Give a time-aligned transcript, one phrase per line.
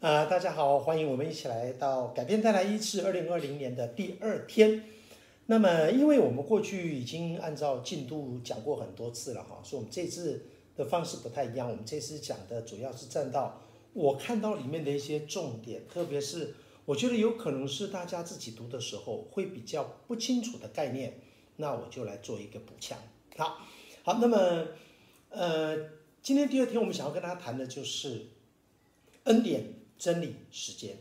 [0.00, 4.82] 呃，大家好，欢迎我们一起来到改变带来医治二零二零年的第二天。
[5.44, 11.68] 那么，因为我们过去已经按照进度讲过很多次了哈，所以我们这次的方式不太一样。
[11.68, 13.60] 我们这次讲的主要是站到
[13.92, 16.54] 我看到里面的一些重点，特别是
[16.86, 21.20] 我觉得有可能是大家自己读的时候会比较不清楚的概念，
[21.56, 22.98] 那我就来做一个补强。
[23.36, 23.58] 好，
[24.02, 24.66] 好，那么，
[25.28, 25.76] 呃，
[26.22, 28.28] 今天第二天我们想要跟大家谈的就是
[29.24, 29.78] 恩典。
[30.00, 30.96] 真理、时间，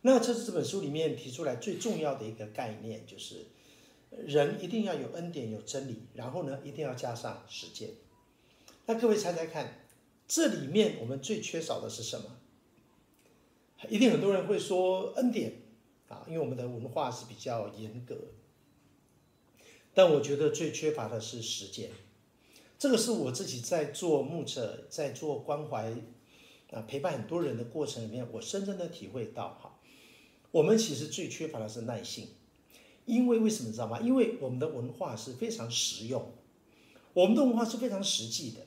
[0.00, 3.44] 那这是这本书里面提出来最重要的一个概念，就是
[4.26, 7.90] 人一定要有恩典、有真理，然后呢，一定要加上时间。
[8.86, 9.86] 那各位猜猜看，
[10.26, 12.38] 这里面我们最缺少的是什么？
[13.90, 15.52] 一定很多人会说恩典
[16.08, 18.16] 啊，因为我们的文化是比较严格。
[19.92, 21.90] 但我觉得最缺乏的是时间。
[22.78, 25.94] 这个是我自己在做牧者，在做关怀。
[26.72, 29.78] 啊，陪伴很多人的过程里面，我深深的体会到哈，
[30.50, 32.28] 我们其实最缺乏的是耐性，
[33.04, 34.00] 因为为什么知道吗？
[34.00, 36.32] 因为我们的文化是非常实用，
[37.14, 38.66] 我们的文化是非常实际的，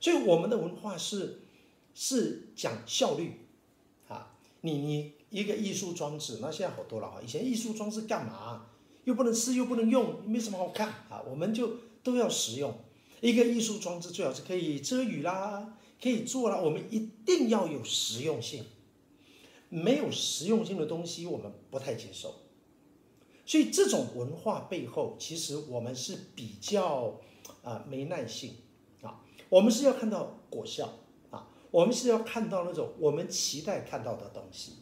[0.00, 1.42] 所以我们的文化是
[1.94, 3.46] 是讲效率
[4.08, 8.66] 啊，你你一个艺术装置，那现在好多了哈，以前艺术装置干嘛？
[9.04, 12.76] 又不能吃又不能用，没什么好看啊，我们就都要实用，
[13.20, 15.78] 一个艺术装置最好是可以遮雨啦。
[16.02, 18.64] 可以做了，我们一定要有实用性。
[19.68, 22.34] 没有实用性的东西，我们不太接受。
[23.44, 27.20] 所以这种文化背后，其实我们是比较
[27.62, 28.54] 啊没耐性
[29.02, 29.24] 啊。
[29.48, 30.92] 我们是要看到果效
[31.30, 34.74] 啊，我们是要看到那种我们期待看到的东西。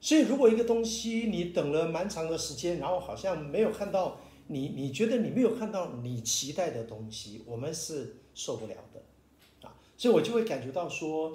[0.00, 9.02] 所以，如果一个东西你等了蛮长的时间，然后好像没有看到你，你觉得你没有看到你期待的东西，我们是受不了的。
[10.04, 11.34] 所以我就会感觉到说，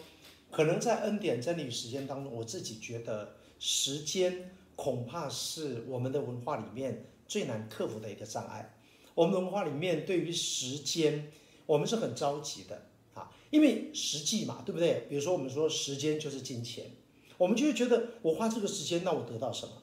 [0.51, 8.77] 可能在恩典真理时间当中，我自己觉得时间恐怕是我们的文化里面最难克服的一个障碍。
[9.15, 11.31] 我们的文化里面对于时间，
[11.65, 12.85] 我们是很着急的
[13.15, 15.07] 啊，因为实际嘛，对不对？
[15.09, 16.91] 比如说我们说时间就是金钱，
[17.39, 19.81] 我们就会觉得我花这个时间，那我得到什么？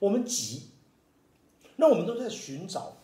[0.00, 0.70] 我们急，
[1.76, 2.96] 那我们都在寻找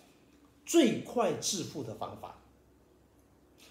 [0.67, 2.41] 最快致富的方法。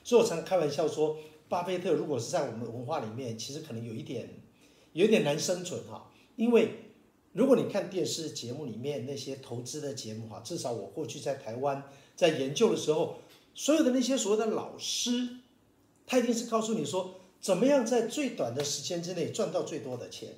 [0.06, 1.18] 所以我常开玩笑说，
[1.54, 4.28] 巴菲特如果是在我们文化里面，其实可能有一点，
[4.94, 6.10] 有一点难生存哈。
[6.36, 6.96] 因为
[7.32, 11.84] 如果你看电视节目里面那些投资的节目哈，至少我过去在台湾
[12.16, 13.18] 在研究的时候，
[13.54, 15.30] 所有的那些所谓的老师，
[16.08, 20.30] 他一定是告诉你说，怎么样在最短的时间之内赚到最多的钱。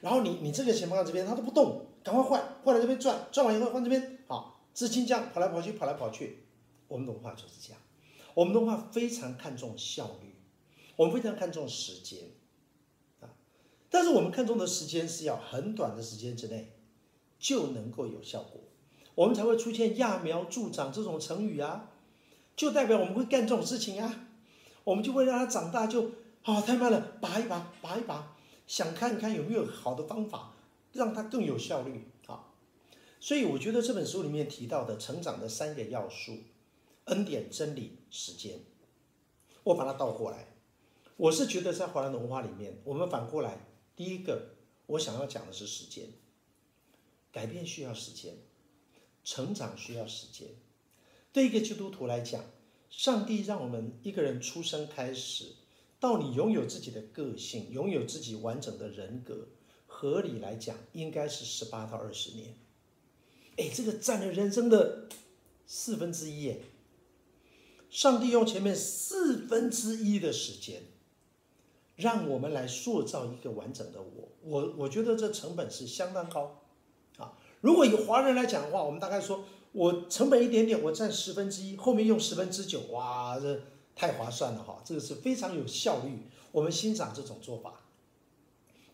[0.00, 6.40] 然后你你这个钱放在这边，他都不动，赶快换，换来这边赚，赚完以后换这边，好，资金这样跑来跑去，跑来跑去。
[6.88, 7.80] 我们文化就是这样。
[8.34, 10.29] 我们的话非常看重效率，
[11.00, 12.28] 我们非常看重时间，
[13.20, 13.32] 啊，
[13.88, 16.74] 但是我们看重的时间是要很短的时间之内
[17.38, 18.60] 就能够有效果，
[19.14, 21.90] 我们才会出现揠苗助长这种成语啊，
[22.54, 24.28] 就代表我们会干这种事情啊，
[24.84, 26.08] 我们就会让它长大就
[26.42, 28.36] 啊、哦、太慢了，拔一拔，拔一拔，
[28.66, 30.52] 想看看有没有好的方法
[30.92, 32.52] 让它更有效率啊，
[33.18, 36.36] 所以我觉得这本书里面提到的成长的三个要素。
[37.06, 38.60] 恩典、真理、时间，
[39.64, 40.46] 我把它倒过来。
[41.20, 44.54] 我是觉得在华人的文化里面，我们反过来，第一个
[44.86, 46.08] 我想要讲的是时间。
[47.30, 48.36] 改变需要时间，
[49.22, 50.48] 成长需要时间。
[51.30, 52.42] 对一个基督徒来讲，
[52.88, 55.52] 上帝让我们一个人出生开始，
[56.00, 59.48] 到你拥有自己的个性，拥有自己完整的人格，
[59.86, 62.56] 合理来讲，应该是十八到二十年。
[63.58, 65.06] 哎，这个占了人生的
[65.66, 66.56] 四分之一，哎。
[67.90, 70.80] 上帝用前面四分之一的时间，
[72.00, 74.28] 让我们来塑造一个完整的我。
[74.42, 76.62] 我我觉得这成本是相当高，
[77.18, 83.60] 啊，如果以华人来讲的话，我们大概说我成本一点点，我占十分之一，后面用十分之九，哇，这
[83.94, 86.22] 太划算了哈，这个是非常有效率，
[86.52, 87.82] 我们欣赏这种做法。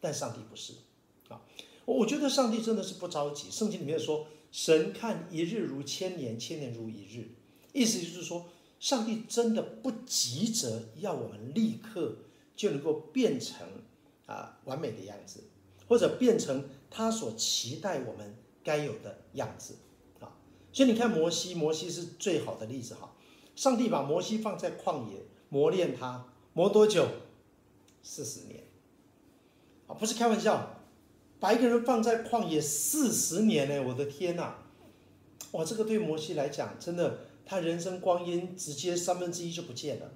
[0.01, 0.75] 但上帝不是，
[1.29, 1.41] 啊，
[1.85, 3.51] 我觉得上帝真的是不着急。
[3.51, 7.31] 圣经里面说，神看一日如千年，千年如一日，
[7.73, 8.47] 意思就是说。
[8.79, 12.15] 上帝真的不急着要我们立刻
[12.57, 13.67] 就能够变成
[14.25, 15.45] 啊完美的样子，
[15.87, 19.75] 或者变成他所期待我们该有的样子
[20.19, 20.35] 啊。
[20.73, 23.13] 所以你看摩西，摩西是最好的例子哈。
[23.55, 27.07] 上帝把摩西放在旷野磨练他，磨多久？
[28.03, 28.65] 四十年
[29.87, 30.81] 啊，不是开玩笑，
[31.39, 34.55] 把一个人放在旷野四十年呢，我的天呐！
[35.53, 37.19] 哇，这个对摩西来讲真的。
[37.49, 40.11] 他人生光阴直接三分之一就不见了，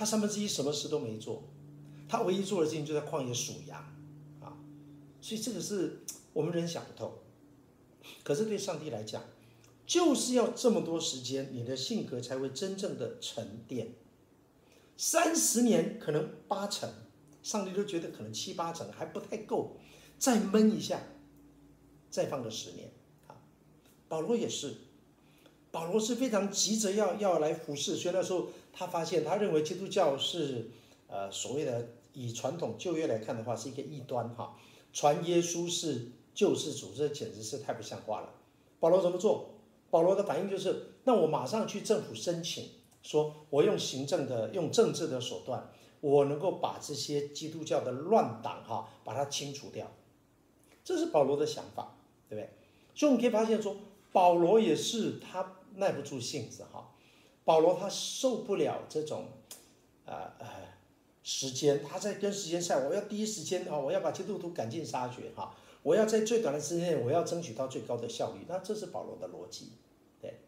[0.00, 1.44] 他三分之一什么事都没做，
[2.08, 3.78] 他唯一做的事情就在旷野数羊，
[4.40, 4.56] 啊，
[5.20, 6.00] 所以这个是
[6.32, 7.22] 我们人想不透。
[8.24, 9.22] 可是对上帝来讲，
[9.84, 13.92] 就是要这么多时间，你的性格才会真正的沉淀。
[14.96, 16.90] 三十年可能八成，
[17.42, 19.76] 上帝都觉得可能七八成还不太够，
[20.18, 20.98] 再闷一下，
[22.08, 22.90] 再放个十年
[23.26, 23.36] 啊。
[24.08, 24.76] 保罗也是，
[25.70, 30.70] 保罗是非常急着要要来服侍，所以那时候他发现，他认为基督教是
[31.08, 34.56] 呃所谓的以传统旧约来看的话是一个异端哈，
[34.92, 38.30] 传耶稣是救世主，这简直是太不像话了。
[38.78, 39.50] 保罗怎么做？
[39.90, 42.70] 保罗的反应就是，那我马上去政府申请。
[43.02, 45.70] 说我用行政的、用政治的手段，
[46.02, 49.90] 我能够把这些基督教的乱党哈，把它清除掉，
[50.84, 51.96] 这是保罗的想法，
[52.28, 52.50] 对不对？
[52.94, 53.74] 所以我们可以发现说，
[54.12, 56.92] 保罗也是他耐不住性子哈，
[57.44, 59.26] 保罗他受不了这种，
[60.04, 60.46] 呃呃，
[61.22, 69.72] 时间，他在跟时间赛，我要第一时间啊，我要把基督徒赶尽杀绝哈，我要在最短的时间内，我要争取到最高的效率，那这是保罗的逻辑，
[70.20, 70.40] 对，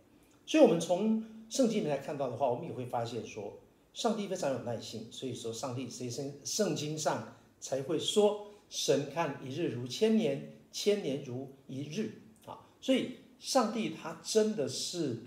[0.46, 1.24] 所以我们从。
[1.52, 3.58] 圣经里面来看到的话，我们也会发现说，
[3.92, 15.18] 上帝非常有耐性，所以说上帝随身圣经上才会说，神看一日如千年，千年如一日啊，所以上帝他真的是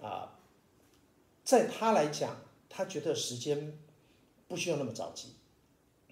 [0.00, 0.38] 啊，
[1.44, 2.34] 在他来讲，
[2.66, 3.78] 他觉得时间
[4.48, 5.34] 不需要那么着急，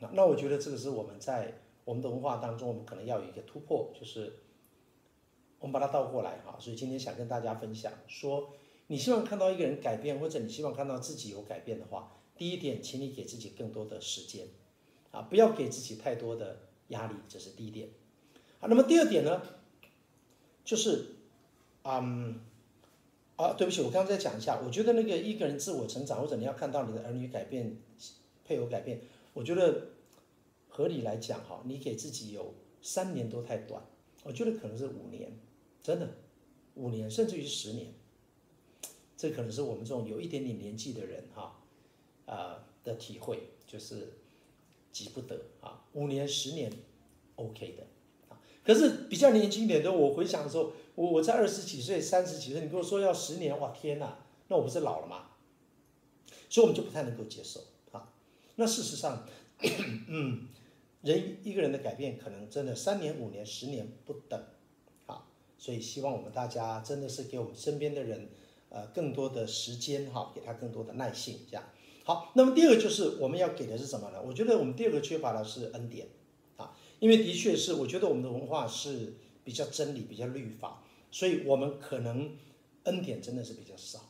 [0.00, 4.41] 那那我觉得这个是我们在我们的文化当中，我们可能要有一个突破，就是
[5.58, 8.53] 我们把它倒过来哈，所以今天想跟大家分享说。
[8.88, 14.47] 你希望看到一个人改变，或者你希望看到自己有改变的话，第一点，请你给自己更多的时间，
[15.11, 17.88] 啊，不要给自己太多的压力，这是第一点。
[18.61, 19.43] 好，那么第二点呢，
[20.64, 21.16] 就是，
[21.88, 22.41] 嗯，
[23.37, 27.77] 啊，对不起，我刚刚再讲一下，我觉得那个一个人自我成长，或者你要看到你的儿女改变、
[28.44, 29.00] 配偶改变，
[29.35, 29.91] 我觉得
[30.69, 33.81] 合理来讲，哈，你给自己有三年都太短，
[34.25, 35.31] 我觉得可能是五年，
[35.81, 36.09] 真的，
[36.75, 37.94] 五年甚至于十年。
[39.17, 41.59] 这可能是我们这种有一点点年纪的人哈，
[42.27, 44.12] 啊的体会，就是
[44.93, 46.71] 急不得啊，五年十年
[47.37, 47.87] ，OK 的。
[48.67, 54.19] 可是比较年轻一点的，我回想的时候，我我在二十几岁、三十几岁，你跟我说要十年，哇天哪，
[54.49, 55.27] 那我不是老了吗？
[56.51, 57.61] 所以我们就不太能够接受
[57.93, 58.13] 啊。
[58.57, 59.25] 那事实上，
[60.09, 60.49] 嗯，
[61.03, 64.43] 人一个人的改变，可能真的三年、五年、十年不等
[65.07, 65.29] 啊。
[65.57, 68.29] 所以希望我们大家真的是给我们身边的人。
[68.69, 71.65] 呃，更多的时间哈，给他更多的耐性，这样
[72.03, 72.33] 好。
[72.35, 74.21] 那么第二个就是我们要给的是什么呢？
[74.21, 76.09] 我觉得我们第二个缺乏的是恩典，
[76.98, 79.14] 因为的确是我觉得我们的文化是
[79.44, 82.37] 比较真理、比较律法，所以我们可能
[82.84, 84.00] 恩典真的是比较少。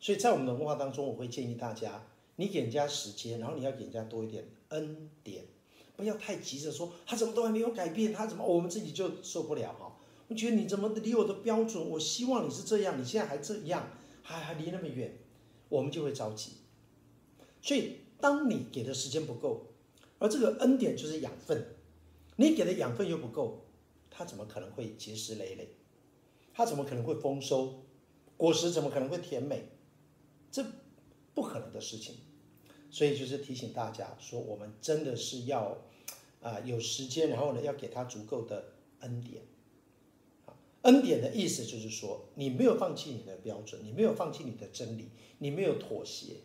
[0.00, 5.44] 所以在我们的文化当中，我会建议大家，你给人家时间，然后你要给人家多一点恩典，
[5.96, 9.96] 不要太急着说他怎么都还没有改变，他怎么我们自己就受不了哈。
[10.28, 11.86] 我觉得你怎么离我的标准？
[11.90, 13.90] 我希望你是这样，你现在还这样，
[14.22, 15.18] 还还离那么远，
[15.68, 16.52] 我们就会着急。
[17.60, 19.66] 所以，当你给的时间不够，
[20.18, 21.76] 而这个恩典就是养分，
[22.40, 23.66] 你给的养分又不够，
[24.10, 25.68] 它怎么可能会结实累累？
[26.54, 27.82] 它怎么可能会丰收？
[28.38, 29.68] 果实怎么可能会甜美？
[30.50, 30.64] 这
[31.34, 32.14] 不可能的事情。
[32.90, 35.76] 所以，就是提醒大家说，我们真的是要
[36.40, 39.42] 啊、有时间，然后呢，要给他足够的恩典。
[40.80, 45.10] 恩典的意思就是说，你没有放弃你的标准，你没有放弃你的真理，
[45.40, 46.36] 你没有妥协，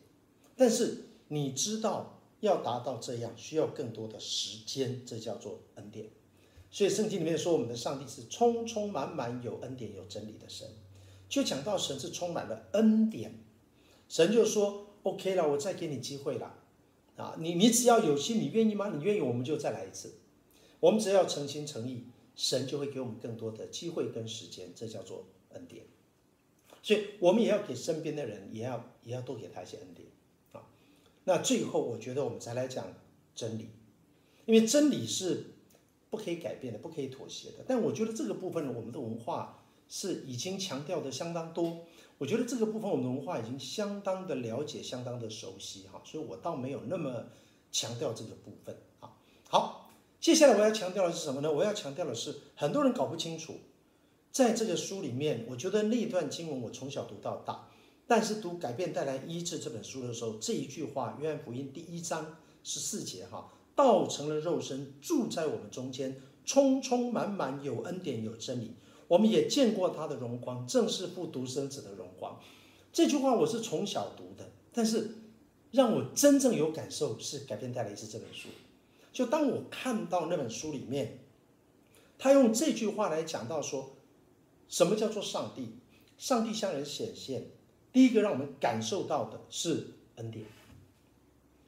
[0.58, 6.10] 但是你知道要达到这样需要更多的时间，这叫做恩典。
[6.72, 10.68] 所以圣经里面说，我们的上帝是充充满满有恩典有真理的神，
[11.28, 13.44] 就讲到神是充满了恩典，
[14.08, 16.56] 神就说 OK 了，我再给你机会了，
[17.18, 18.94] 啊，你你只要有心，你愿意吗？
[18.96, 20.16] 你愿意，我们就再来一次，
[20.80, 22.06] 我们只要诚心诚意。
[22.38, 25.86] 神就会给我们更多的机会跟时间，这叫做恩典。
[26.84, 30.04] 所以，我们也要给身边的人，也要也要多给他一些恩典。
[31.25, 32.86] 那最后，我觉得我们再来讲
[33.36, 33.70] 真理，
[34.46, 35.55] 因为真理是
[36.10, 37.65] 不可以改变的，不可以妥协的。
[37.67, 41.86] 但我觉得这个部分呢，我们的文化是已经强调的相当多。
[42.17, 46.01] 我觉得这个部分，我们的文化已经相当的了解，相当的熟悉哈。
[46.05, 47.25] 所以我倒没有那么
[47.72, 49.12] 强调这个部分啊。
[49.50, 49.82] 好。
[50.17, 51.51] 接下来我要强调的是什么呢？
[51.51, 53.60] 我要强调的是，很多人搞不清楚，
[54.32, 57.67] 在这个书里面，我觉得那段经文我从小读到大，
[58.07, 68.75] 但是读《改变带来医治》这本书的时候，这一句话，约翰福音第一章十四节哈，道成了肉身，住在我们中间，充充满满有恩典有真理，
[69.07, 72.39] 我们也见过他的荣光，正是父独生子的荣光。
[72.93, 75.15] 这句话我是从小读的，但是
[75.71, 78.50] 让我真正有感受是《改变带来医治》这本书。
[79.12, 81.19] 就当我看到那本书里面，
[82.19, 83.93] 他用这句话来讲到说，
[84.67, 85.79] 什么叫做上帝？
[86.17, 87.47] 上帝向人显现，
[87.96, 90.46] 第一个让我们感受到的是恩典，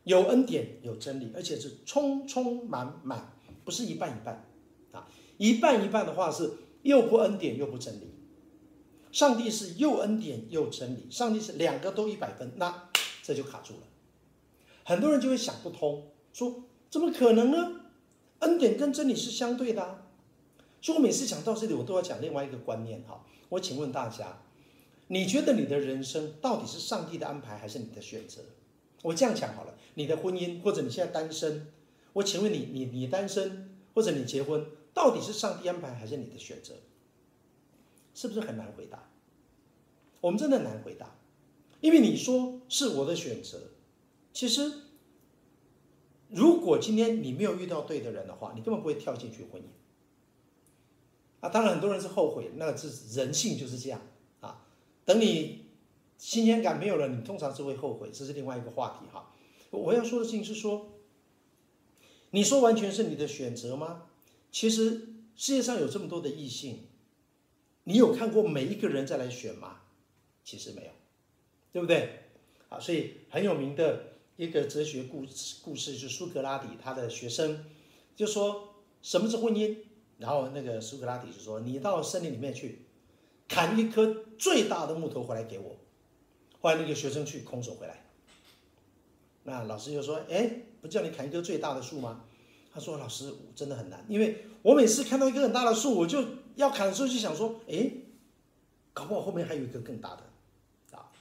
[0.04, 3.32] 有恩典，有真理，而且是充充满满，
[3.64, 4.46] 不是一半一半
[4.92, 5.08] 啊！
[5.38, 8.12] 一半一半的话是又不恩典又不真理。
[9.10, 12.90] 上帝是又恩典又真理，上帝是两个都一百分，那
[13.24, 13.80] 这就卡住了。
[14.84, 17.84] 很多人就会想不通，说怎么可能呢？
[18.40, 20.04] 恩典跟真理是相对的啊。
[20.82, 23.24] 所以我每次讲到这里，我都要讲另外一个观念哈。
[23.48, 24.42] 我请问大家，
[25.08, 28.42] 你觉得你的人生到底是上帝的安排还是你的选择？
[29.04, 31.68] 我这样讲好了，你的婚姻或者你现在单身，
[32.14, 36.74] 我请问你，你你单身或者你结婚，到底是上帝安排还是你的选择？
[38.14, 39.10] 是不是很难回答？
[40.20, 41.16] 我们真的难回答，
[41.80, 43.60] 因为你说是我的选择，
[44.34, 44.72] 其实
[46.30, 49.66] 如果今天你没有遇到对的人的话，你根本不会跳进去婚姻。
[51.40, 54.02] 啊，当然很多人是后悔，那个是人性就是这样。
[55.08, 55.64] 等你
[56.18, 59.32] 新鲜感没有了，你通常是会后悔，这是另外一个话题哈。
[59.72, 60.90] 我要说的事情是说，
[62.32, 64.08] 你说完全是你的选择吗？
[64.52, 66.82] 其实世界上有这么多的异性。
[67.86, 69.78] 你有看过每一个人再来选吗？
[70.44, 70.92] 其实没有，
[71.72, 72.24] 对不对？
[72.68, 75.24] 啊，所以很有名的一个哲学故
[75.64, 77.64] 故事，就是苏格拉底他的学生
[78.14, 79.78] 就说什么是婚姻？
[80.18, 82.87] 然后那个苏格拉底就说：“你到森林里面去
[83.48, 85.75] 砍一棵最大的木头回来给我。”
[86.62, 88.06] 后来那个学生去空手回来，
[89.44, 92.25] 那老师就说：“哎，不叫你砍一棵最大的树吗？”
[92.74, 96.24] 他说：“老师，真的很难，因为我每次看到一棵很大的树，我就。”
[96.58, 97.92] 要砍的时候就想说，哎，
[98.92, 101.12] 搞不好后面还有一个更大的，啊，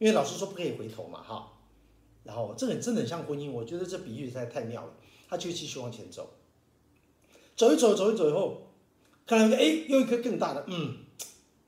[0.00, 1.52] 因为老师说不可以回头嘛，哈，
[2.24, 4.92] 然后这个真的很像婚姻，我觉得这比喻实在太妙了，
[5.28, 6.30] 他就继续往前走，
[7.54, 8.72] 走一走，走一走以后，
[9.24, 11.01] 看到一个，哎，又一棵更大的，嗯，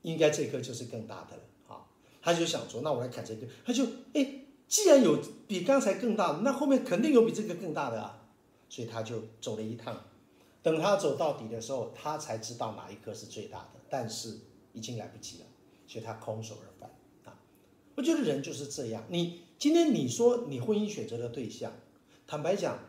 [0.05, 1.85] 应该这棵就是更大的了，啊，
[2.21, 3.83] 他就想说，那我来砍这个，他就，
[4.13, 8.27] 哎，既然有比刚才更大的，那后面肯定有比这个更大的啊，
[8.69, 9.99] 所以他就走了一趟。
[10.61, 14.39] 等他走到底的时候，他才知道哪一棵是最大的，但是
[14.73, 15.45] 已经来不及了，
[15.87, 16.89] 所以他空手而返
[17.23, 17.37] 啊！
[17.95, 19.03] 我觉得人就是这样。
[19.09, 21.71] 你今天你说你婚姻选择的对象，
[22.25, 22.79] 坦白讲，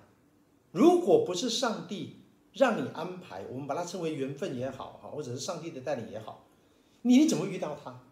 [0.73, 2.23] 如果不是上帝
[2.55, 6.46] 让你安排，我们把它称为缘分也好哈，或者是上帝的带领也好，
[7.07, 8.03] 你怎么遇到他？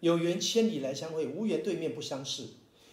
[0.00, 2.48] 有缘千里来相会，无缘对面不相识。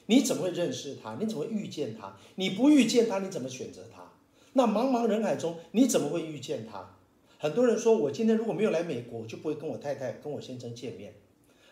[0.05, 1.17] 你怎么会认识他？
[1.19, 2.15] 你怎么会遇见他？
[2.35, 4.13] 你不遇见他，你怎么选择他？
[4.53, 6.95] 那茫茫人海中，你怎么会遇见他？
[7.39, 11.15] 很多人说，我今天如果没有来美国，就不会跟我太太、跟我先生见面。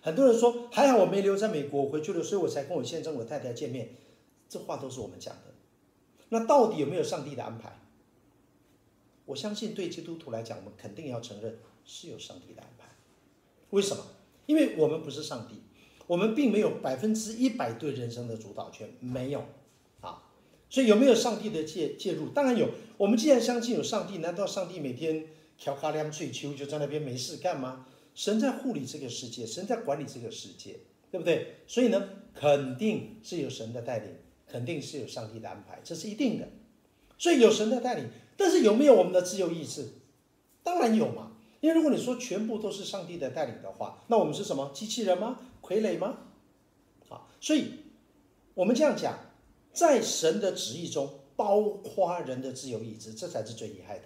[0.01, 3.89] 很多人说，还好我没留在美国，我回去了，所以我才跟我先生、我太太见面。
[4.49, 5.53] 这话都是我们讲的。
[6.29, 7.79] 那到底有没有上帝的安排？
[9.25, 12.76] 我相信对基督徒来讲，我们肯定要承认是有上帝的安排。
[13.71, 14.03] 为什么？
[14.45, 15.61] 因为我们不是上帝，
[16.07, 19.43] 我们并没有百分之一百对人生的主导权，没有
[20.01, 20.23] 啊。
[20.69, 22.29] 所以有没有上帝的介介入？
[22.29, 22.69] 当然有。
[22.97, 25.25] 我们既然相信有上帝，难道上帝每天
[25.57, 27.85] 调卡凉翠秋就在那边没事干吗？
[28.15, 30.79] 神在护理这个世界，神在管理这个世界，
[31.11, 31.57] 对不对？
[31.67, 34.09] 所以呢，肯定是有神的带领，
[34.47, 36.47] 肯定是有上帝的安排，这是一定的。
[37.19, 39.89] 所以有神的带领，但是有没有我们的自由意志？
[40.63, 41.33] 当然有嘛。
[41.59, 44.71] 因为如果你说全部都是上帝的带领的话，那我们是什么？
[44.73, 45.39] 机器人吗？
[45.61, 46.17] 傀儡吗？
[47.09, 47.71] 好，所以
[48.53, 49.17] 我们这样讲。
[49.73, 54.05] 在神的旨意中，包括人的自由意志，这才是最厉害的。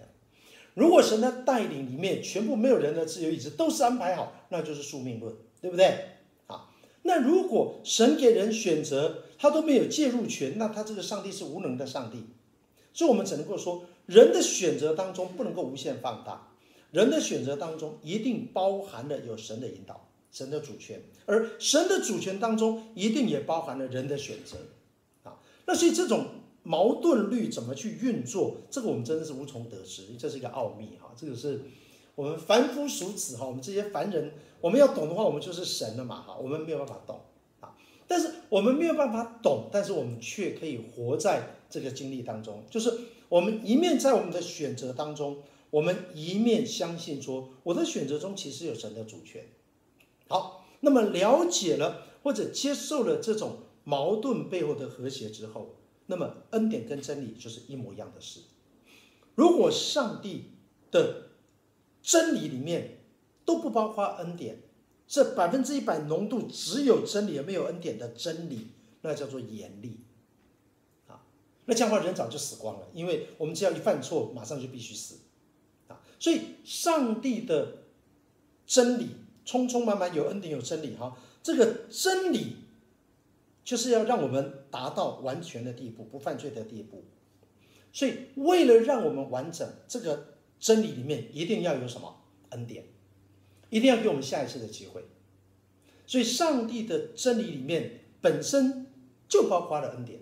[0.74, 6.18] 如果神的带领里面全部没有人的自由意志，都是安排好，那就是宿命论，对不对？
[6.46, 6.68] 啊，
[7.04, 12.26] 那如果神给人选择，他都没有介入权，那他这个上帝是无能的上帝。
[12.92, 16.51] 所以，我们只能够说，人的选择当中不能够无限放大，
[16.92, 24.58] 人的选择当中一定包含了有神的引导，神的主权，而神的主权当中一定也包含了人的选择
[25.24, 25.40] 啊。
[25.66, 26.26] 那所以这种
[26.62, 31.12] 矛盾律怎么去运作，这个我们真的是无从得知，这是一个奥秘哈。
[31.16, 31.62] 这个是
[32.14, 36.36] 我们凡夫俗子哈，我们这些凡人，我们要懂的话，我们就是神了嘛哈。
[36.36, 37.20] 我们没有办法懂
[37.60, 37.74] 啊，
[38.06, 42.92] 但是我们没有办法懂，但是我们却可以活在这个经历当中，就是
[43.30, 45.38] 我们一面在我们的选择当中，
[45.72, 49.48] 我们一面相信说，我的选择中其实有神的主权。
[50.28, 53.64] 好，那么了解了或者接受了这种。
[53.84, 55.74] 矛盾背后的和谐之后，
[56.06, 58.42] 那么恩典跟真理就是一模一样的事。
[59.34, 60.52] 如果上帝
[60.92, 61.30] 的
[62.00, 63.00] 真理里面
[63.44, 64.62] 都不包括恩典，
[65.08, 68.68] 这百分之一百浓度只有真理而没有恩典的真理，
[69.00, 69.98] 那叫做严厉。
[71.08, 71.26] 啊，
[71.64, 75.16] 那这样的话人早就死光了，因为我们只要一犯错，马上就必须死。
[76.22, 77.78] 所以上帝的
[78.64, 79.08] 真理，
[79.44, 82.58] 充充满满有恩典有真理哈，这个真理
[83.64, 87.02] 就是要让我们达到完全的地步，不犯罪的地步。
[87.92, 92.84] 所以为了让我们完整，这个真理里面一定要有什么恩典，
[93.68, 95.04] 一定要给我们下一次的机会。
[96.06, 98.86] 所以上帝的真理里面本身
[99.28, 100.20] 就包括了恩典，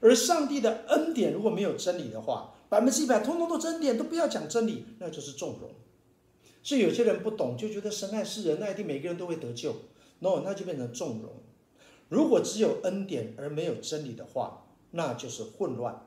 [0.00, 5.70] 而上帝的恩典如果没有真理的话，百分之一百通通都真典，都不要讲真理，那就是纵容。
[6.62, 9.74] 所以有些人不懂，就觉得神爱世人，那一定每个人都会得救。
[10.20, 11.32] No，那就变成纵容。
[12.08, 16.06] 如果只有恩典而没有真理的话，那就是混乱，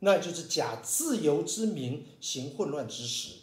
[0.00, 3.36] 那就是假自由之名行混乱之实。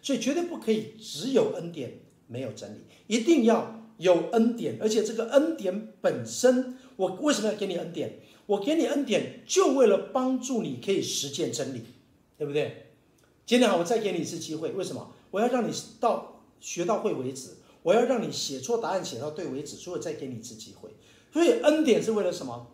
[0.00, 8.20] 所以绝对不可以只有恩典没有真理，一定要有恩典，而且这个恩典本身，我为什么要给你恩典？
[8.46, 11.82] 我给你恩典就为了帮助你可以实践真理，
[12.36, 12.92] 对不对？
[13.46, 15.12] 今天好，我再给你一次机会，为什么？
[15.30, 17.50] 我要让你到学到会为止，
[17.82, 20.90] 我要让你写错答案写到对为止，所以我再给你一次机会。
[21.32, 22.68] 所以恩典是为了什么？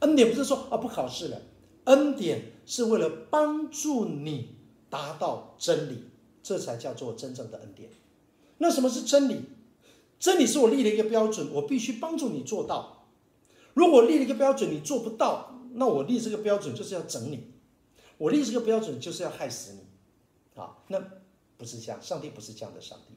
[0.00, 1.42] 恩典不是说啊不考试了，
[1.84, 4.56] 恩典是为了帮助你
[4.90, 6.04] 达到真理，
[6.42, 7.90] 这才叫做真正的恩典。
[8.58, 9.42] 那什么是真理？
[10.18, 13.01] 真理是我立了一个标准，我必须帮助你做到。
[13.74, 17.52] 如果立了一个标准你做不到，那我立这个标准就是要整你，
[18.18, 21.02] 我立这个标准就是要害死你，啊，那。
[21.58, 23.14] 不是这样，上帝不是这样的上帝，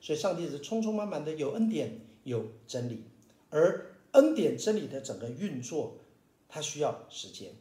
[0.00, 3.02] 所以上帝是充充满满的有恩典有真理，
[3.50, 5.98] 而恩典真理的整个运作，
[6.48, 7.56] 它需要时间，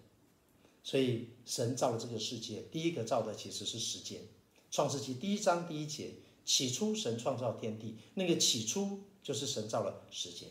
[0.83, 4.27] 所以神造了这个世界，第一个造的其实是时间。
[4.69, 6.11] 创世纪第一章第一节，
[6.45, 10.49] 起初神创造天地，那个起初就是神造了时间，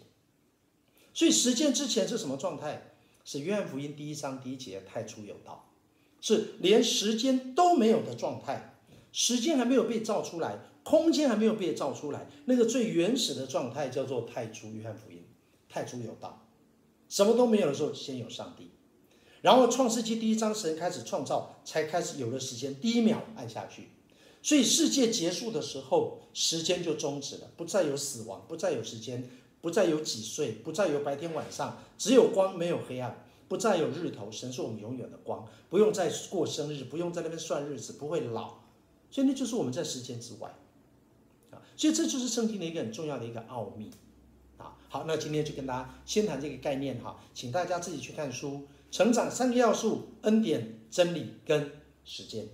[1.17, 2.93] 所以时间之前是什么状态？
[3.25, 5.71] 是约翰福音第一章第一节，太初有道，
[6.21, 8.75] 是连时间都没有的状态。
[9.13, 14.69] 时间还没有被造出来，空间还没有被造出来，那个最原始的状态叫做太初。
[14.73, 15.25] 约翰福音，
[15.71, 16.47] 太初有道，
[17.09, 18.73] 什么都没有的时候，先有上帝。
[19.41, 22.79] 然后创世纪第一章，神开始创造，才开始有了时间。
[22.79, 23.89] 第一秒按下去，
[24.43, 29.27] 所以世界结束的时候，时间就终止了，不再有死亡，不再有时间，
[29.67, 34.31] 不再有几岁，不再有白天晚上，只有光，没有黑暗，不再有日头。
[34.31, 38.59] 神是我们永远的光，不用再过生日，不用在那边算日子，不会老。
[39.11, 40.55] 所以那就是我们在时间之外，
[41.51, 43.91] 啊，所以这就是圣经的一个很重要的一个奥秘，
[44.57, 51.73] 啊，好，那今天就跟大家先谈这个概念哈，请大家自己去看书，成长三个要素：恩典、真理跟
[52.05, 52.47] 时间。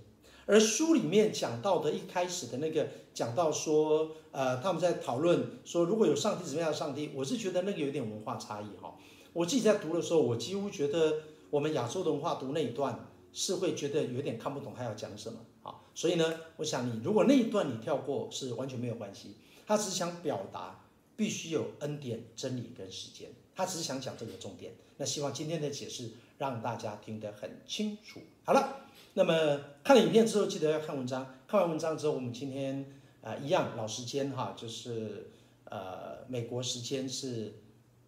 [0.45, 7.11] 而书里面讲到的，一开始的那个讲到说，呃，他们在讨论说，如果有上帝，怎么样上帝？
[7.15, 8.95] 我是觉得那个有点文化差异哈。
[9.31, 15.39] 我自己在读的时候，我几乎觉得我们亚洲的文化读那一段是会觉得有点看不懂他要讲什么。
[15.61, 19.35] 好，所以呢，我想你如果那一段你跳过是完全没有关系。
[19.65, 20.83] 他只是想表达
[21.15, 24.73] 必须有恩典、真理跟时间，他只是想讲这个重点。
[24.97, 28.19] 那希望今天的解释让大家听得很清楚。
[28.43, 31.35] 好了，那么看了影片之后，记得要看文章。
[31.47, 32.81] 看完文章之后，我们今天
[33.21, 35.29] 啊、呃、一样老时间哈，就是
[35.65, 37.53] 呃美国时间是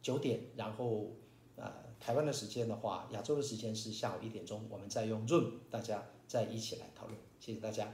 [0.02, 1.12] 九点，然后
[1.58, 7.18] 呃台湾的时间的话，亚洲的时间是下午一点钟，我们再用 Zoom，大家再一起来讨论。
[7.40, 7.94] 谢谢大家，